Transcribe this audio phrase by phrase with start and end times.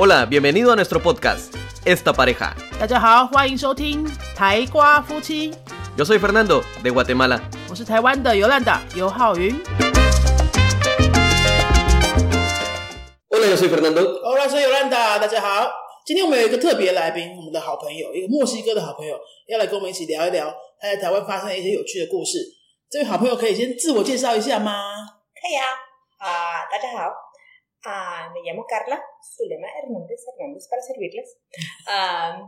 [0.00, 2.54] Hola, bienvenido a nuestro podcast, Esta Pareja.
[2.78, 5.52] 大家好，欢迎收听台瓜夫妻
[5.96, 7.40] ，Yo soy Fernando, de Guatemala.
[7.68, 9.60] 我是台湾的尤兰达尤浩云。
[13.28, 14.22] Hola, yo soy Fernando.
[14.22, 15.68] 欧拉说尤兰达，大家好。
[16.06, 19.18] 今天我们有一个特别来宾，我们的好朋友，一个墨西哥的好朋友，
[19.48, 22.38] 要来跟我们一起聊一聊他在台湾发生的一些有趣的故事。
[22.88, 24.72] 这位好朋友可以先自我介绍一下吗？
[25.34, 25.66] 可以啊，
[26.18, 27.10] 啊、大家好，
[27.87, 31.37] 啊、me llamo Carla Zulema Hernández Hernández para servirles.
[31.85, 32.39] Ah,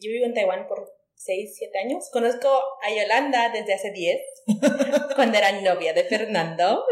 [0.00, 2.08] yo vivo en Taiwán por 6, 7 años.
[2.12, 2.48] Conozco
[2.82, 4.20] a Yolanda desde hace 10,
[5.16, 6.84] cuando era novia de Fernando.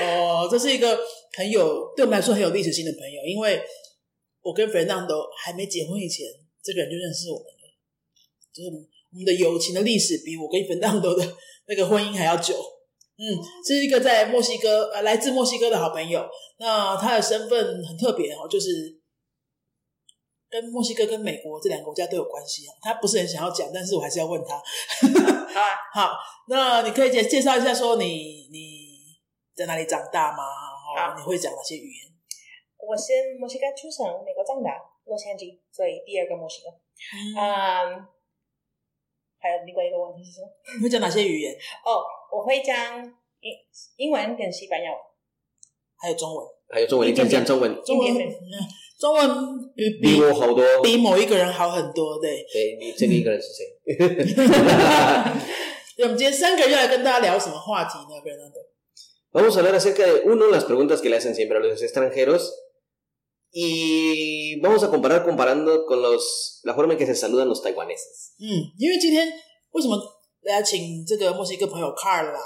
[0.00, 0.98] 哦，这是一个
[1.36, 3.62] 很有对我们来说很有历史性的朋友，因为
[4.40, 6.26] 我跟 Fernando 还没结婚以前，
[6.62, 7.68] 这个人就认识我们了，
[8.50, 12.54] 就是我们我们的友情的历史比我跟 Fernando 的 那个婚姻还要久。
[13.17, 13.23] 嗯，
[13.65, 16.23] 是一个在墨西哥呃来自墨西哥的好朋友，
[16.59, 19.01] 那他的身份很特别哦，就是
[20.49, 22.71] 跟墨西哥跟美国这两个国家都有关系哦。
[22.81, 24.55] 他不是很想要讲，但是我还是要问他。
[24.55, 26.11] 好啊， 好，
[26.47, 28.87] 那你可以介介绍一下，说你你
[29.55, 30.43] 在哪里长大吗？
[30.43, 32.13] 哦，你会讲哪些语言？
[32.77, 34.71] 我是墨西哥出生，美国长大，
[35.05, 36.69] 洛杉矶，所以第二个墨西哥。
[36.69, 38.07] 嗯，嗯，
[39.47, 40.47] 还有另外一个问题是什么？
[40.75, 41.55] 你 会讲哪些语言？
[41.85, 42.03] 哦，
[42.35, 43.01] 我会讲
[43.39, 43.53] 英
[43.95, 44.99] 英文跟西班牙文。
[45.97, 46.45] 还有中文。
[46.69, 47.81] 还有中文，你讲讲中文。
[47.85, 48.13] 中文，
[48.99, 49.29] 中文
[50.01, 50.81] 比我好多。
[50.83, 52.45] 比某一个人好很多，对。
[52.51, 53.65] 对，你这个一个人是谁？
[55.95, 62.51] 对，我们今天三个人要来跟大家聊什么话题呢？Fernando，Vamos a hablar acerca de, uno, las preguntas que le hacen siempre a los extranjeros.
[63.51, 63.61] Y
[64.61, 68.33] vamos a comparar comparando con los, la forma en que se saludan los taiwaneses.
[68.39, 69.27] 嗯，因为今天
[69.71, 69.97] 为什么
[70.41, 72.39] 来请这个墨西哥朋友 Carla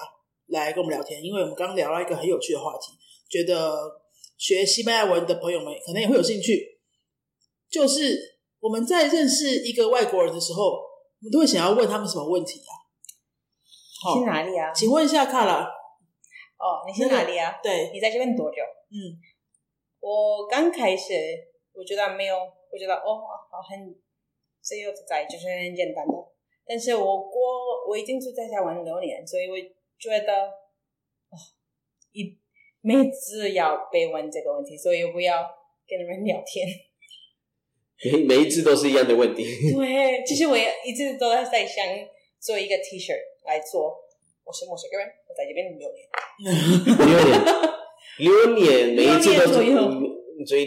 [0.47, 1.23] 来跟我们聊天？
[1.23, 2.93] 因为我们刚刚聊到一个很有趣的话题，
[3.29, 3.73] 觉得
[4.37, 6.79] 学西班牙文的朋友们可能也会有兴趣，
[7.69, 12.73] 就是我们在认识一个外国人的时候，我们都会想要问他们什么问题啊？
[14.03, 14.73] 好去哪里啊？
[14.73, 17.59] 请问一下 Carla，哦，你是哪里啊？
[17.61, 18.57] 对，你在这边多久？
[18.89, 19.15] 嗯，
[19.99, 21.13] 我刚开始，
[21.73, 22.35] 我觉得没有，
[22.71, 23.95] 我觉得哦，好很
[24.61, 26.13] 自由自在，就是很简单的。
[26.65, 29.55] 但是我过我已经住在台湾六年，所以我
[29.97, 30.33] 觉得
[31.29, 31.35] 哦，
[32.11, 32.37] 一
[32.81, 35.43] 每次要被问这个问题，所以我不要
[35.87, 36.67] 跟人聊天。
[38.03, 39.43] 每每一次都是一样的问题。
[39.73, 41.85] 对，其实我也一直都在想
[42.39, 43.13] 做一个 T 恤
[43.45, 43.95] 来做。
[44.43, 46.09] 我是墨西哥人，我在这边六年。
[48.17, 50.65] 六年，六年，每一次都所以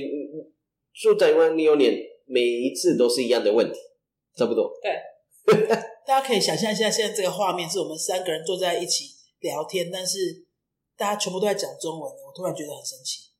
[0.94, 1.92] 住台湾六年，
[2.26, 3.78] 每一次都是一样的问题，
[4.36, 4.72] 差不多。
[6.06, 9.06] 大家可以想象一下，现在这个画面是我们三个人坐在一起
[9.40, 10.18] 聊天，但是
[10.96, 13.30] 大家全部都在讲中文，我突然觉得很生气。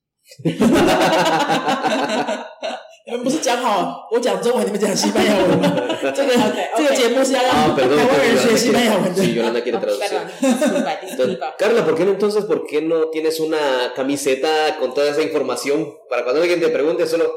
[3.07, 5.75] 你们不是讲好我讲中文，你们讲西班牙文吗？
[6.11, 6.33] 这个
[6.75, 9.21] 这个节目是要让啊台湾人学西班牙文的。
[9.23, 10.09] Sí, Yolanda quiere Oh, traducir.
[10.09, 11.55] perdón, disculpa, Entonces, disculpa.
[11.55, 15.95] Carla, ¿por qué entonces, por qué no tienes una camiseta con toda esa información?
[16.09, 17.31] Para cuando alguien te pregunte, solo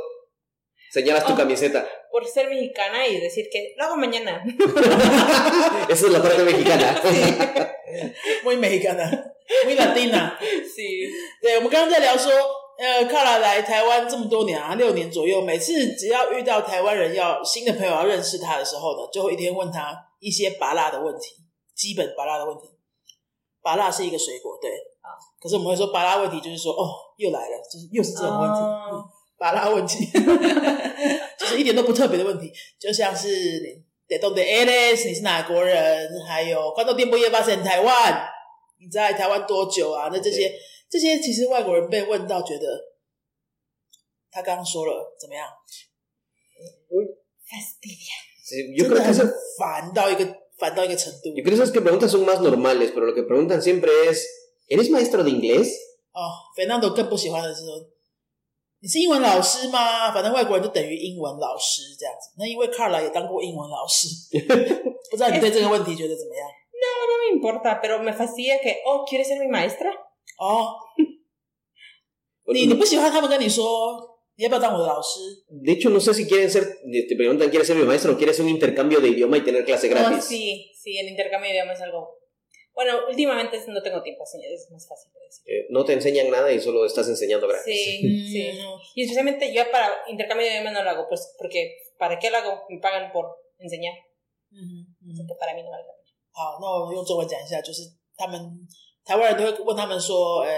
[0.98, 1.36] señalas tu Oh.
[1.36, 1.86] camiseta.
[2.10, 4.42] Por ser mexicana y decir que lo hago mañana.
[5.88, 7.00] Esa es la parte mexicana.
[8.44, 9.04] muy mexicana,
[9.64, 10.38] muy latina。
[10.40, 11.08] Sí.
[11.40, 12.32] 对，我们刚刚在聊说，
[12.78, 21.36] 呃，卡拉来台湾这么多年啊，六年左右，每次只要遇到台湾人要新的朋友要认识他的时候呢，就会一天问他一些拔辣的问题，
[21.74, 22.64] 基本拔辣的问题。
[23.62, 24.70] 拔辣是一个水果，对
[25.02, 26.88] 啊，可是我们会说拔辣问题，就是说哦，
[27.18, 29.04] 又来了，就是又是这种问题，哦
[29.38, 30.04] 嗯拔辣问题，
[31.38, 38.28] 就是一点都不特别的问题，就像是你 de donde eres，你是哪国人，还有 cuánto tiempo llevas en 台湾，
[38.80, 40.10] 你在台湾多久啊？
[40.12, 40.52] 那这些
[40.90, 42.66] 这些其实外国人被问到，觉得
[44.32, 45.46] 他刚刚说了怎么样
[49.06, 50.26] esas, 烦到一个
[50.58, 54.26] 烦到一个程度 yo creo que esas preguntas son más normales, pero lo que preguntan siempre es,
[54.68, 55.68] ¿eres maestro de inglés?
[56.12, 56.26] 哦。
[56.56, 57.88] Fernando 更不喜欢的是说，
[58.79, 60.11] 你是英文老师吗？
[60.11, 62.35] 反正外国人就等于英文老师这样子。
[62.37, 64.07] 那因为 Carla 也当过英文老师，
[65.09, 66.47] 不知道你对这个问题觉得怎么样？
[66.83, 69.89] No me importa, pero me fastidia que, oh, ¿quieres ser mi maestra?
[70.37, 70.75] 哦，
[72.53, 75.21] 你你不喜欢他们跟你说你要不要当我的老师？
[75.63, 76.65] De hecho, no sé si quieren ser,
[77.07, 79.87] te preguntan, ¿quieres ser mi maestro o quieres un intercambio de idioma y tener clase
[79.87, 80.25] Oh, gratis?
[80.25, 82.16] sí, sí, el intercambio de idiomas es algo...
[82.77, 85.43] Bueno, últimamente no tengo tiempo, así es más fácil de decir.
[85.45, 87.65] Eh, no te enseñan nada y solo estás enseñando gratis.
[87.65, 88.51] Sí, sí.
[88.51, 92.31] Mm, Y especialmente yo para intercambio de idiomas no lo hago, pues porque ¿para qué
[92.31, 92.63] lo hago?
[92.69, 93.25] Me pagan por
[93.59, 93.93] enseñar.
[94.51, 96.13] 嗯嗯 Así que para mí no vale la pena.
[96.31, 97.83] 好，那我用中文讲一下，就是
[98.15, 98.67] 他们
[99.05, 100.49] 台湾人都会问他们说，呃，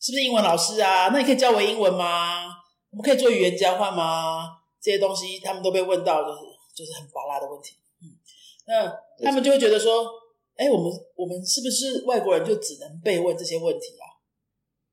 [0.00, 1.08] 是不是英文老师啊？
[1.08, 2.48] 那你可以教我英文吗？
[2.90, 4.50] 我们可以做语言交换吗？
[4.82, 6.40] 这些东西他们都被问到，就是
[6.74, 7.76] 就是很拔拉的问题。
[8.02, 8.20] 嗯，
[8.66, 10.10] 那他们就会觉得说，
[10.57, 14.05] 哎，我们我们是不是外国人就只能被问这些问题啊？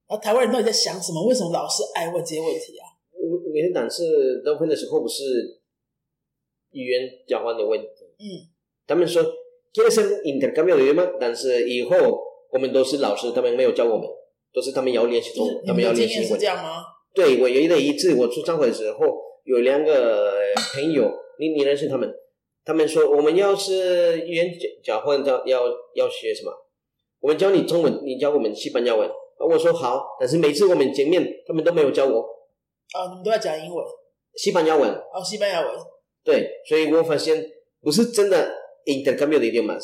[0.07, 1.27] 然后台湾人到底在想什么？
[1.27, 2.85] 为什么老是爱问这些问题啊？
[3.13, 5.23] 我每天但是大部分的时候不是
[6.73, 8.53] 语言交换的问题，嗯，
[8.87, 9.25] 他们说
[9.73, 11.97] quiere ser intercambio de idioma，但是以后
[12.53, 14.07] 我们都是老师，他们没有教我们，
[14.53, 16.39] 都是他们要练习中他们要们的经验练习英文。
[16.39, 16.85] 是这样吗？
[17.15, 18.99] 对，我有的一次我出张会的时候，
[19.45, 20.35] 有两个
[20.75, 22.13] 朋友，你你认识他们？
[22.65, 24.51] 他们说我们要是语言
[24.83, 25.63] 交交换，要要
[25.95, 26.53] 要学什么？
[27.21, 29.09] 我们教你中文，你教我们西班牙文。
[29.39, 32.21] 我说好，但是每次我们见面，他们都没有教我
[32.93, 33.85] 啊，你们都在讲英文，
[34.37, 34.91] 西班牙文。
[34.91, 35.71] 哦，西班牙文，
[36.23, 37.45] 对，所以我发现
[37.83, 38.55] 不是真的
[38.87, 39.83] intercambio de idiomas，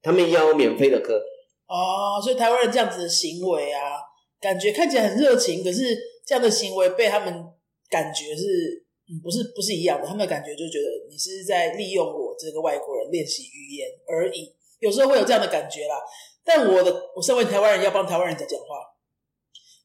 [0.00, 1.20] 他们要免费的课。
[1.66, 3.98] 哦，所以台湾人这样子的行为啊，
[4.40, 5.82] 感觉看起来很热情，可是
[6.24, 7.44] 这样的行为被他们
[7.90, 10.06] 感觉是，嗯，不是不是一样的。
[10.06, 15.96] 他们的感觉就觉得你是在利用我这个外国人练习语言而已，有时候会有这样的感觉啦。
[16.44, 18.66] 但我的，我身为台湾人，要帮台湾人在讲话，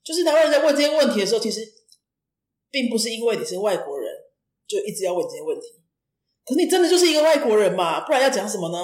[0.03, 1.61] 就是台湾人在问这些问题的时候，其实
[2.69, 4.13] 并不是因为你是外国人
[4.67, 5.67] 就一直要问这些问题，
[6.45, 8.77] 可是你真的就是一个外国人嘛，不然要讲什么呢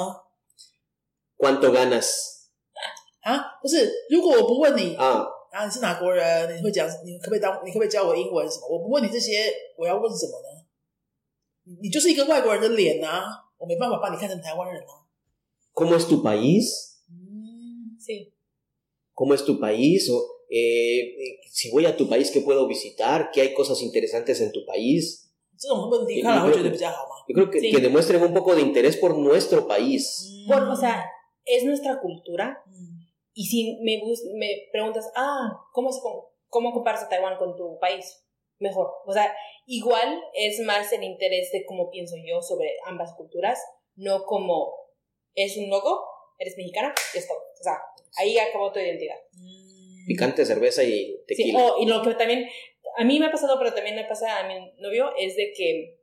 [1.37, 2.09] ？¿Cuánto ganas？
[3.21, 6.56] 啊，不是，如果我不问你啊，啊，你是哪国人？
[6.58, 6.88] 你会讲？
[7.04, 7.52] 你可不可以当？
[7.64, 8.68] 你可不可以教我英文什么？
[8.68, 10.64] 我不问你这些，我要问什么呢？
[11.64, 13.24] 你你就是一个外国人的脸啊，
[13.58, 15.04] 我没办法把你看成台湾人啊。
[15.74, 16.98] ¿Cómo es tu país？
[17.10, 18.32] 嗯， Sí.
[19.14, 20.10] ¿Cómo es tu país?
[20.10, 20.18] O,
[20.50, 23.30] eh, eh, si voy a tu país, ¿qué puedo visitar?
[23.32, 25.22] ¿Qué hay cosas interesantes en tu país?
[25.56, 27.24] 这种问题看来会觉得比较好吗？
[27.28, 27.72] Yo creo que, Sí.
[27.72, 30.20] que demuestren un poco de interés por nuestro país.
[30.46, 31.04] 嗯 Por, o sea,
[31.46, 32.62] es nuestra cultura.
[32.66, 32.97] 嗯
[33.41, 37.55] Y si me, bus- me preguntas, ah, ¿cómo, se, com- ¿cómo comparas a Taiwán con
[37.55, 38.05] tu país?
[38.59, 38.87] Mejor.
[39.05, 39.33] O sea,
[39.65, 43.57] igual es más el interés de cómo pienso yo sobre ambas culturas,
[43.95, 44.73] no como
[45.35, 46.05] es un logo,
[46.37, 47.33] eres mexicana, ya está.
[47.33, 47.77] O sea,
[48.17, 49.15] ahí acabó tu identidad.
[49.35, 51.59] 嗯 Picante, cerveza y Sí, tequila.
[51.63, 52.49] oh, y lo que también,
[52.97, 55.99] a mí me ha pasado, pero también le pasa a mi novio, es de que,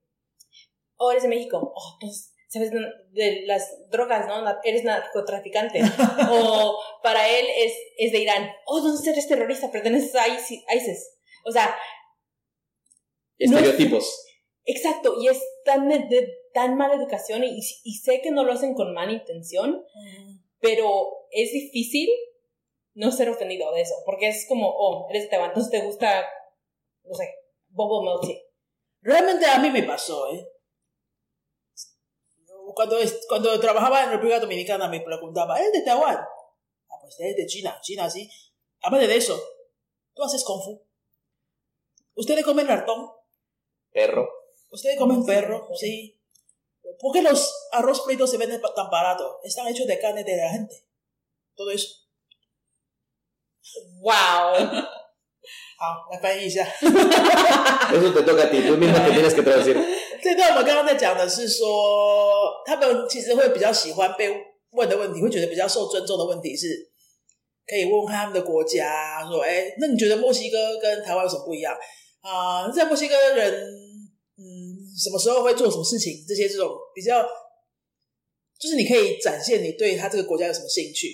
[0.96, 2.72] oh, eres de México, oh, pues, sabes
[3.12, 4.44] de, las drogas, ¿no?
[4.64, 5.80] Eres narcotraficante.
[6.30, 11.08] o para él es, es de Irán, oh, entonces eres terrorista, perteneces a ISIS.
[11.44, 11.76] O sea,
[13.38, 14.24] no es- Estereotipos.
[14.64, 18.52] exacto, y es tan de, de tan mala educación y, y sé que no lo
[18.52, 22.08] hacen con mala intención, 嗯 pero es difícil
[22.94, 26.26] no ser ofendido de eso, porque es como, oh, eres de Taiwán, entonces te gusta,
[27.04, 27.28] no sé,
[27.68, 28.42] Bobo Melty.
[29.02, 30.48] Realmente a mí me pasó, ¿eh?
[32.76, 36.18] Cuando, es- cuando trabajaba en República Dominicana me preguntaba, ¿eres de Taiwán?
[36.18, 38.30] Ah, pues eres de China, China sí.
[38.82, 39.42] Aparte de eso,
[40.14, 40.86] tú haces Kung Fu.
[42.16, 43.10] ¿Ustedes comen ratón?
[43.90, 44.28] Perro.
[44.70, 45.66] ¿Ustedes comen perro?
[45.74, 46.20] Sí.
[47.00, 49.40] ¿Por qué los arroz fritos se venden tan barato?
[49.42, 50.86] Están hechos de carne de la gente.
[51.54, 51.94] Todo eso.
[54.02, 54.84] ¡Wow!
[55.78, 56.64] 好，来翻译一下。
[57.90, 59.76] Tienes que traducir.
[60.22, 64.28] 这段我们刚刚在讲的是说，他们其实会比较喜欢被
[64.70, 66.66] 问的问题，会觉得比较受尊重的问题是，
[67.66, 71.76] 可以问问看他们的国家，说，哎，那你觉得墨西哥跟台湾有什么不一样
[72.22, 73.52] 啊、在墨西哥人，
[74.36, 74.42] 嗯，
[74.98, 76.24] 什么时候会做什么事情？
[76.26, 77.22] 这些这种比较，
[78.58, 81.08] 就是你可以展现你对他这个国家有什么兴趣，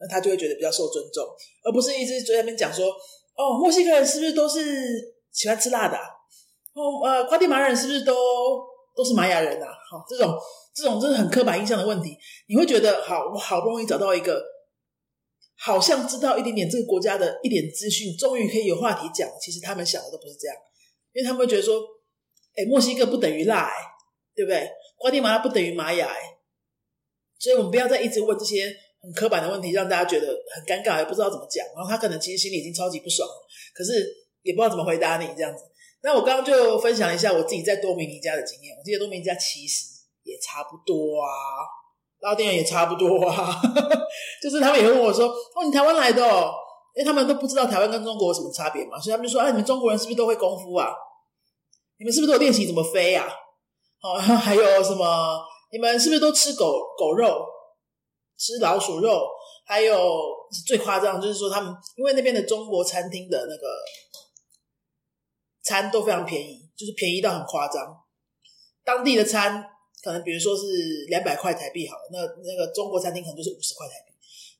[0.00, 1.22] 那他就会觉得比较受尊重，
[1.64, 2.86] 而不是一直在那边讲说，
[3.34, 6.04] 哦，墨西哥人是不是都是喜欢吃辣的、啊？
[6.74, 8.14] 哦，呃，瓜地马人是不是都
[8.96, 9.68] 都是玛雅人啊？
[9.90, 10.36] 好、这种
[10.74, 12.16] 这种真是很刻板印象的问题，
[12.48, 14.42] 你会觉得好，我好不容易找到一个
[15.56, 19.28] 好像知道一点点这个国家的一点资讯，终于可以有话题讲。
[19.40, 20.56] 其实他们想的都不是这样，
[21.12, 21.80] 因为他们会觉得说，
[22.56, 23.74] 哎，墨西哥不等于辣、哎，
[24.34, 24.68] 对不对？
[24.96, 26.20] 瓜地马拉不等于玛雅、哎，
[27.38, 28.74] 所以我们不要再一直问这些
[29.04, 31.64] 很刻板的问题，让大家觉得很尴尬，也不知道怎么讲。
[31.76, 33.28] 然后他可能其实心里已经超级不爽，
[33.74, 33.92] 可是
[34.42, 35.62] 也不知道怎么回答你这样子。
[36.02, 38.74] 那我刚刚就分享一下我自己在多米尼加的经验。
[38.76, 39.86] 我记得多米尼加其实
[40.22, 41.28] 也差不多啊，
[42.20, 43.60] 拉丁人也差不多啊，
[44.42, 46.52] 就是他们也会问我说：“哦，你台湾来的哦？”
[46.96, 50.92] 因为他们都不知道台湾跟中国有什么差别嘛，所以他们就说：“啊，你们中国人是不是都会功夫啊？
[51.98, 53.26] 你们是不是都有练习怎么飞啊？
[54.02, 55.40] 哦，还有什么？
[55.72, 57.44] 你们是不是都吃狗狗肉、
[58.44, 59.26] 吃老鼠肉？
[59.66, 59.96] 还有
[60.66, 63.66] 最夸张就是说，他们因为那边的中国餐厅的那个
[65.62, 67.98] 餐都非常便宜，就是便宜到很夸张。
[68.84, 69.64] 当地的餐
[70.02, 74.12] 可能比如说是两百块台币好了，那那个中国餐厅可能就是五十块台币。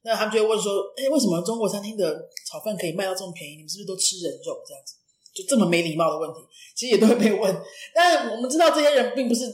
[0.07, 3.57] 那他们就会问说：“哎，为什么中国餐厅的炒饭可以卖到这么便宜？
[3.57, 4.97] 你们是不是都吃人肉这样子？”
[5.35, 6.41] 就这么没礼貌的问题，
[6.75, 7.63] 其实也都会被问。
[7.93, 9.45] 但我们知道这些人并不是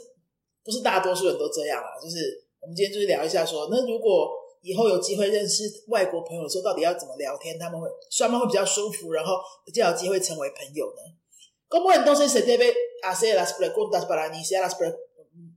[0.63, 1.99] 不是大多数人都这样啊。
[1.99, 4.32] 就是我们今天就是聊一下说，那如果
[4.62, 14.96] 以后有机会认识外国朋友的时候，到底要怎么聊天，他们会双方会比较舒服，然后比较有机会成为朋友呢？¿Cómo entonces se debe hacer las preguntas para iniciar las pre-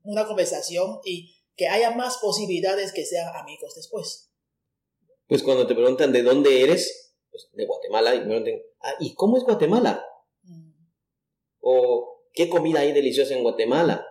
[0.05, 4.31] una conversación y que haya más posibilidades que sean amigos después?
[5.27, 9.15] Pues cuando te preguntan de dónde eres, pues de Guatemala, y me preguntan, ah, ¿y
[9.15, 10.05] cómo es Guatemala?
[10.43, 10.71] Mm.
[11.61, 14.07] ¿O qué comida hay deliciosa en Guatemala?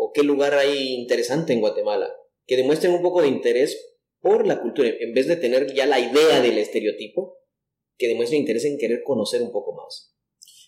[0.00, 2.08] ¿O qué lugar hay interesante en Guatemala?
[2.46, 3.76] Que demuestren un poco de interés
[4.20, 7.38] por la cultura, en vez de tener ya la idea del estereotipo,
[7.98, 10.14] que demuestren interés en querer conocer un poco más.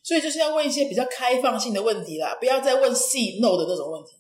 [0.02, 4.16] 所以就是要问一些比较开放性的问题啦，不要再问 “see no” 的那种问题，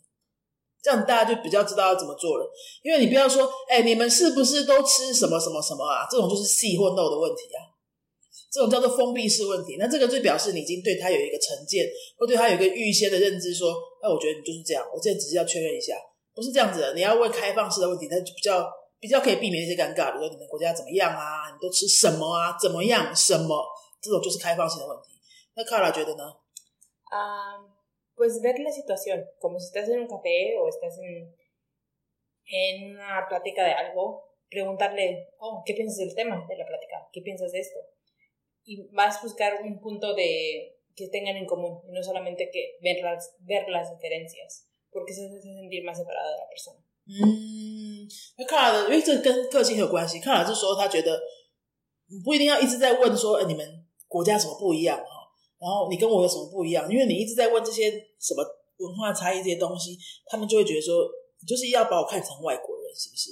[0.80, 2.48] 这样大家就比较知道要怎么做了。
[2.82, 6.06] 因为你不要说，哎、你们是不是都吃什么什么什么啊？
[6.08, 7.66] 这种就是 “see” 或 “no” 的问题啊，
[8.52, 9.76] 这种叫做封闭式问题。
[9.76, 15.94] 那这个就表示你已经对他有一个成见，或对他有一个预先的认知，说，那我觉得你就是这样，我这只是要确认一下，
[16.34, 16.94] 不是这样子的。
[16.94, 23.64] 你要问开放式的问题，那就比较比较可以避免一些尴尬，比如说你们国家怎么样啊，你都吃什么啊，怎么样，什么，
[24.00, 25.10] 这种就是开放性的问题。
[25.54, 26.24] 那卡拉觉得呢
[27.10, 27.58] ？Ah,
[28.14, 31.34] pues ver la situación, como si estás en un café o estás en,
[32.46, 37.08] en una plática de algo, preguntarle, oh, ¿qué piensas del tema de la plática?
[37.12, 37.78] ¿Qué piensas de esto?
[38.64, 42.76] Y vas a buscar un punto de que tengan en común, y no solamente que
[42.84, 46.78] ver las, ver las diferencias, porque eso te hace sentir más separada de la persona.
[47.08, 50.20] 嗯，那卡拉的，因为这跟个性很有关系。
[50.20, 51.18] 卡拉是说他觉得
[52.22, 53.66] 不一定要一直在问说，哎，你们
[54.06, 55.32] 国家什么不一样哈？
[55.58, 56.86] 然后你跟我有什么不一样？
[56.92, 57.90] 因为你一直在问这些
[58.20, 58.44] 什么
[58.76, 61.08] 文化差异这些东西，他们就会觉得说，
[61.40, 63.30] 你就是要把我看成外国人，是不是？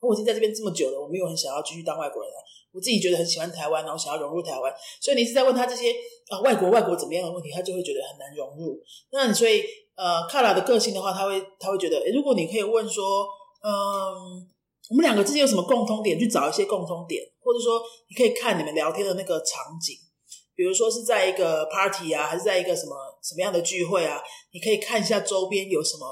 [0.00, 2.38] 我已经在这边这么久了，我没有很想要继续当外国人了。
[2.72, 5.92] 我自己觉得很喜欢台湾，然后想要融入台湾，所以你一直在问他这些
[6.28, 8.80] 啊外国外国怎么样的问题，他就会觉得很难融入。
[9.10, 9.62] 那你所以
[9.94, 13.26] 呃，卡拉的个性的话，他会他会觉得，如果你可以问说，
[13.62, 14.40] 嗯，
[14.88, 19.94] 我们两个之间有什么共通点，去找一些共通点，或者说你可以看你们聊天的那个场景，
[20.54, 26.06] 比如说是在一个 party 啊，还是在一个什么什么样的聚会啊，你可以看一下周边有什么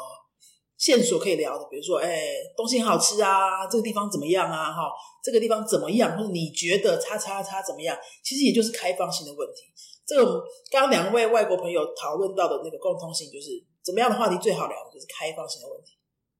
[0.81, 4.89] 线索可以聊的，比如说，哎，东西很好吃啊，这个地方怎么样啊，哈，
[5.23, 7.95] 这个地方怎么样，或者你觉得叉叉叉怎么样，
[8.25, 9.69] 其实也就是开放性的问题。
[10.07, 10.41] 这个
[10.73, 15.93] 刚刚两位外国朋友讨论到的那个共通性，就是怎么样的话题最好聊的就是开放性的问题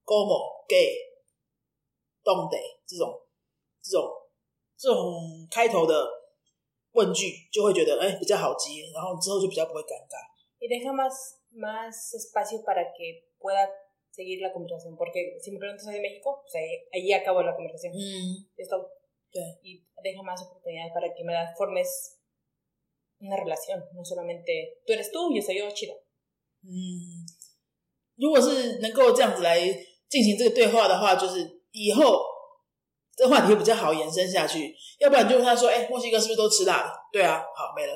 [0.03, 0.89] ，como gay、
[2.23, 2.57] donde
[2.87, 3.13] 这种
[3.79, 4.09] 这种
[4.75, 6.09] 这种开头的
[6.93, 10.17] 问句，就会觉得哎比较好接，然后之后就比较不会尴尬。
[10.59, 11.05] Y déjame
[11.53, 13.65] más espacio para que pueda
[14.10, 17.54] seguir la conversación, porque si me preguntas soy de México, pues ahí, ahí acabó la
[17.54, 17.92] conversación.
[17.92, 18.88] 嗯， Es todo.
[19.32, 19.40] Sí.
[19.62, 22.18] Y deja más oportunidades para que me das, formes
[23.20, 25.94] una relación, no solamente tú eres tú, yo soy yo, chido.
[26.62, 27.26] 嗯，
[28.16, 29.60] 如果是能够这样子来
[30.08, 32.24] 进行这个对话的话，就是以后
[33.14, 34.74] 这个话题会比较好延伸下去。
[34.98, 37.92] 要不然你就问他说：“哎、墨西哥是不是都吃辣的？”对啊，好没了，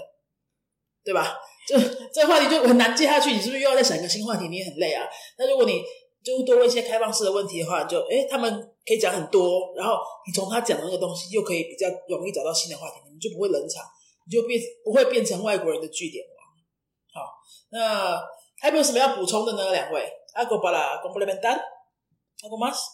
[1.03, 1.39] 对吧？
[1.67, 1.79] 就
[2.13, 4.49] 这个话题就很难接下去，你是不是又要再想一个新话题？
[4.49, 5.09] 你也很累啊。
[5.39, 5.83] 那如果你
[6.26, 8.52] 就多问一些开放式的问题的话，就诶、他们
[8.84, 13.86] 可以讲很多，然后你从他讲的那个东西，又可以比较容易找到新的话题，你们就不会冷场，
[14.26, 16.32] 你就变不会变成外国人的据点了。
[17.14, 17.22] 好，
[17.70, 18.20] 那
[18.58, 19.72] 还有什么要补充的呢？
[19.72, 22.90] 两位，阿古巴拉公布那边单，阿古马斯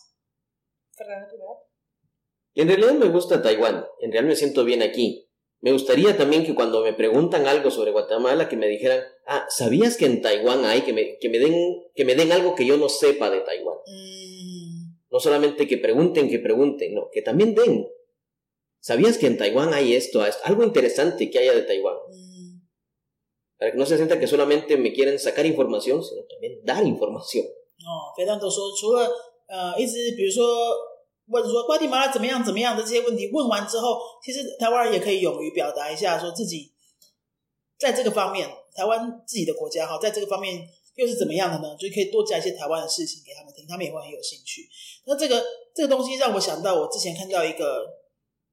[2.53, 3.87] ，En realidad me gusta Taiwán.
[4.01, 5.30] En realidad me siento bien aquí.
[5.60, 9.96] Me gustaría también que cuando me preguntan algo sobre Guatemala, que me dijeran, ah, ¿sabías
[9.96, 10.82] que en Taiwán hay?
[10.82, 11.54] Que me, que me, den,
[11.94, 13.78] que me den algo que yo no sepa de Taiwán.
[13.86, 17.88] 嗯 No solamente que pregunten, que pregunten, no, que también den.
[18.80, 20.42] ¿Sabías que en Taiwán hay esto, esto?
[20.44, 21.96] algo interesante que haya de Taiwán?
[22.10, 22.62] 嗯
[23.58, 27.46] Para que no se sienta que solamente me quieren sacar información, sino también dar información.
[27.80, 29.08] 哦，肥蛋都说，除了
[29.48, 30.76] 呃，一直比如说
[31.31, 36.73] 问说瓜地马拉怎么样怎么样的这些问题，问完之后，其实台湾人也可以勇于表达一下，说自己
[37.79, 41.75] 在这个方面，台湾自己的国家哈，在这个方面又是怎么样的呢？
[41.79, 44.69] 就可以多讲一些台湾的事情给他们听，他们也会很有兴趣。
[45.05, 47.87] 那这个这个东西让我想到，我之前看到一个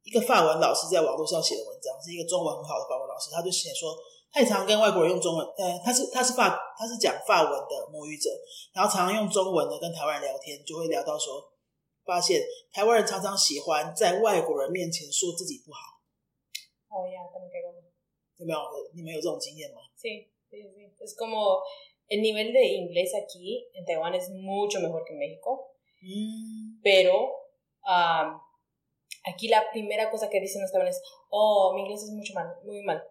[0.04, 3.94] 一个法文老师在网络上写的文章，是一个中文很好的法文老师，他就写说，
[4.32, 8.30] 太常跟外国人用中文，呃，他是他是法他是讲法文的母语者，
[8.72, 11.42] 然后常常用中文的跟台湾人聊天，就会聊到说，
[12.07, 12.41] 发现
[12.71, 15.99] 台湾人常常喜欢在外国人面前说自己不好，
[16.89, 17.73] Oh, ya, también caigo.
[18.37, 18.59] 有没有？
[18.93, 19.81] 你们有这种经验吗？
[19.97, 20.93] Sí, sí, sí.
[20.99, 21.61] Es como
[22.07, 27.31] el nivel de inglés aquí en Taiwán es mucho mejor que en México, 嗯 pero
[27.85, 28.37] ah,
[29.25, 32.81] aquí la primera cosa que dicen los taiwaneses, oh, mi inglés es mucho mal, muy
[32.83, 33.01] mal.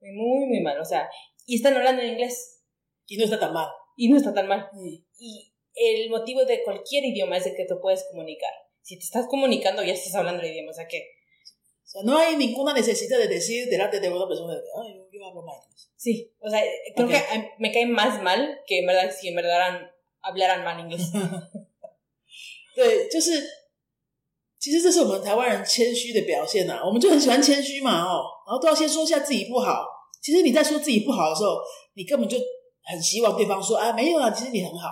[0.00, 0.78] muy, muy mal.
[0.80, 1.08] O sea,
[1.46, 2.62] y están hablando en inglés
[3.06, 3.68] y no está tan mal.
[3.96, 4.68] y no está tan mal.
[4.72, 4.96] Mm.
[5.18, 5.47] Y
[5.78, 8.52] el motivo de cualquier idioma es de que tú puedes comunicar.
[8.82, 10.70] Si te estás comunicando, ya estás hablando el idioma.
[10.70, 14.54] O sea que, O sea, no hay ninguna necesidad de decir delante de una persona
[14.54, 15.90] de que, ay, yo, yo hablo mal inglés.
[15.96, 16.32] sí.
[16.40, 16.62] O sea,
[16.94, 17.12] creo Ok.
[17.12, 19.90] que a- me cae más mal que en verdad si en verdad hablaran-
[20.22, 21.10] hablaran mal inglés.
[22.74, 23.30] 对，就是
[24.58, 29.84] 其实这是我们台湾人谦虚的表现呐、我们就很喜欢谦虚嘛，哦，然后都要先说一下自己不好。
[30.20, 31.60] 其实你在说自己不好的时候，
[31.94, 32.38] 你根本就
[32.82, 34.88] 很希望对方说啊，没有啊，其实你很好。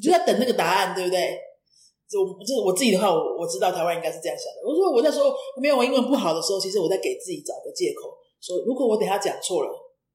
[0.00, 1.36] 你就在等那个答案，对不对？
[2.08, 4.64] 这我这是我自己的话，我我知道台湾应该是这样想的。
[4.64, 5.30] 我说我在说
[5.60, 9.70] 没有我英文不好的时候，其实我在给自己找个借口，说如果我等下讲错了，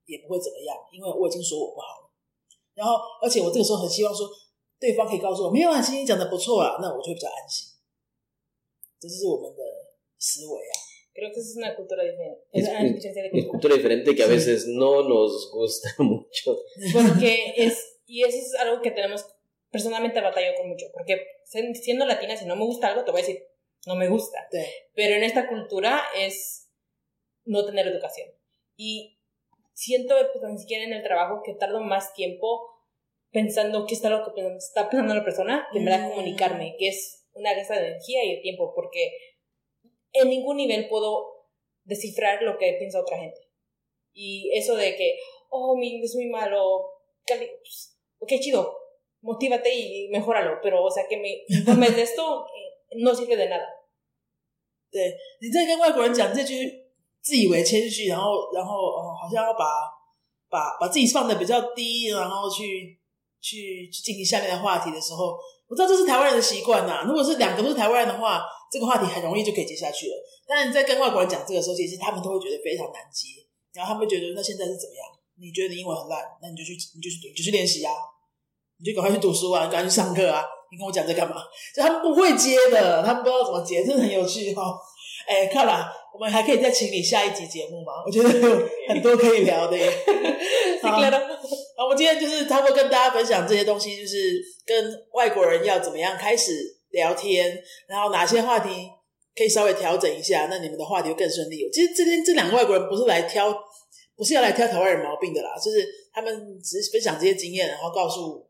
[0.05, 2.09] 也不会怎么样，因为我已经说我不好了。
[2.73, 4.27] 然后，而且我这个时候很希望说，
[4.79, 7.69] 对方可以告诉我没有啊，其实你讲的不错啊，那我就会比较安心。
[8.99, 9.61] 这就是我们的
[10.19, 10.73] 思维啊。
[11.15, 12.43] Creo que esa es una cultura diferente.
[12.51, 13.51] Es, Es una diferencia de es cultura.
[13.51, 16.59] cultura diferente que a veces no nos gusta mucho.
[16.91, 19.23] Porque es, y eso es algo que tenemos,
[19.75, 23.25] personalmente batallo con mucho, porque siendo latina, si no me gusta algo, te voy a
[23.25, 23.43] decir,
[23.85, 24.47] no me gusta.
[24.49, 26.69] 对，Pero en esta cultura es
[27.43, 28.29] no tener educación.
[28.77, 29.19] Y
[29.73, 32.47] siento, pues, ni siquiera en el trabajo, que tardo más tiempo
[33.31, 36.09] pensando qué está lo que está pensando la persona, que en verdad Mm.
[36.11, 39.11] comunicarme, que es una gasta de energía y de tiempo, porque
[40.13, 41.49] en ningún nivel puedo
[41.83, 43.41] descifrar lo que piensa otra gente.
[44.13, 46.91] Y eso de que, oh, mi inglés es muy malo,
[47.27, 48.77] pues, ok, chido,
[49.25, 51.41] motívate y mejóralo, pero, o sea, que me
[51.81, 52.45] me de esto
[53.01, 53.65] no sirve de nada.
[55.41, 56.85] 你在跟外国人讲这句
[57.21, 59.65] 自以为谦虚，然后然后呃，好像要把
[60.47, 62.97] 把把自己放的比较低，然后去
[63.41, 65.35] 去去进行下面的话题的时候，
[65.67, 67.03] 我知道这是台湾人的习惯呐。
[67.05, 70.15] 如果是两个都是台湾人的话，这个话题很容易就可以接下去了。
[70.47, 75.03] 但是你在跟外国人讲这个时候，其实他们都会觉得非常难接，然后他们觉得那现在是怎么样？
[75.37, 77.91] 你觉得你英文很烂，那你就去你就去你就去练习啊，
[78.79, 80.43] 你就赶快去读书啊，你赶快去上课啊。
[80.71, 81.35] 你跟我讲这干嘛？
[81.75, 84.75] 就 他们不会接的，他们不知道怎么接，真的很有趣哈、哦。
[85.27, 88.03] 哎，看啦，我们还可以再请你下一集节目吗？
[88.05, 88.29] 我觉得
[88.87, 89.91] 很多可以聊的耶。
[90.83, 91.19] 好 claro.
[91.77, 94.17] 好，我们今天就是差不多跟大家分享这些东西，就是
[94.65, 96.51] 跟外国人要怎么样开始
[96.91, 97.57] 聊天，
[97.87, 98.69] 然后哪些话题
[99.35, 101.57] 可以稍微调整一下，那你们的话题会更顺利。
[101.71, 103.51] 其实这边这两个外国人不是来挑，
[104.15, 108.44] 不是要来挑台湾人毛病的啦，就是他们只是分享这些经验，然后告诉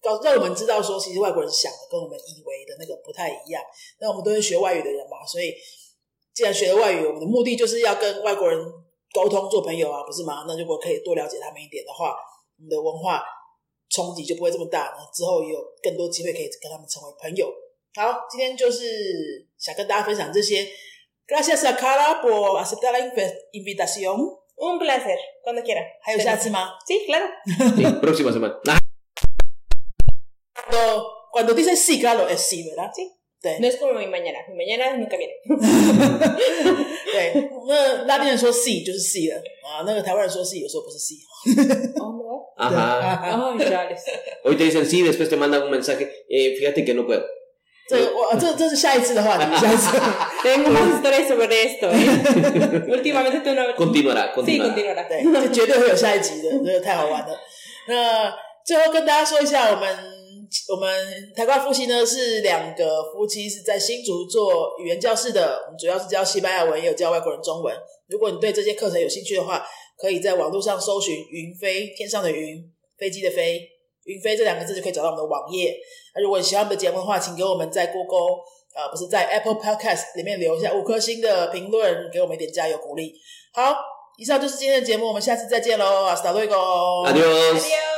[0.00, 3.62] 告让我们知道说，其实外国人想的跟我们以为的那个不太一样。
[4.00, 5.54] 那我们都是学外语的人嘛，所以
[6.32, 8.58] 既然学了外语，我们的目的就是要跟外国人
[9.12, 10.44] 沟通、做朋友啊，不是吗？
[10.46, 12.14] 那如果可以多了解他们一点的话，
[12.58, 13.22] 我们的文化
[13.90, 17.52] 冲击就不会这么大，那之后也有更多机会可以跟他们成为朋友。
[17.94, 20.68] 好，今天就是想跟大家分享这些。
[21.26, 24.16] Gracias a Carla por aceptar la inv- invitación。
[24.56, 25.82] Un placer, cuando quiera.
[26.00, 27.28] 还有下次吗？Sí, claro.
[27.76, 28.58] Sí, próxima semana.
[30.67, 32.91] Ah, Cuando cuando dice sí, claro, es sí, ¿verdad?
[32.95, 33.09] Sí.
[33.41, 34.39] 对 No es como mi mañana.
[34.47, 35.33] Mi mañana nunca viene.
[37.11, 41.19] 对，那拉丁人说 sí 就是 sí 了啊，那个台湾人说 sí 有时候不是 sí。
[41.99, 43.19] Oh, Ajá.
[43.21, 44.01] Ay, chales.
[44.43, 46.09] Hoy te dicen sí, después te mandan un mensaje.
[46.29, 47.23] eh, fíjate que no puedo.
[47.89, 49.97] 这个我这这是下一次的话题，下一次。
[50.41, 51.91] Tengo más historias sobre esto.
[51.91, 52.85] ¿eh?
[52.87, 53.75] Últimamente tú no.
[53.75, 54.73] Continuará, Sí, continuará.
[54.73, 55.07] continuará.
[55.09, 57.37] 对，这绝对会有下一集的，这个太好玩了。
[57.89, 58.33] 那
[58.65, 59.89] 最后跟大家说一下，我们
[60.68, 67.74] 我们台湾夫妻呢是两个夫妻，是在新竹做语言教室的，我们主要是教西班牙文，也有教外国人中文。
[68.08, 69.66] 如果你对这些课程有兴趣的话，
[69.98, 72.64] 可以在网络上搜寻“云飞”，天上的云，
[72.96, 73.60] 飞机的飞，
[74.04, 75.76] 云飞这两个字就可以找到我们的网页。
[76.14, 78.38] 那如果你喜欢我们的节目的话，请给我们在 Google
[78.74, 83.12] 呃不是在 Apple Podcast 里面留下五颗星的评论，给我们一点加油鼓励。
[83.52, 83.74] 好，
[84.16, 87.06] 以上就是今天的节目，我们下次再见喽，hasta luego。
[87.06, 87.58] Adiós.
[87.58, 87.60] Adiós.
[87.60, 87.97] Si